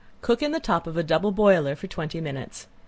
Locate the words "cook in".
0.21-0.51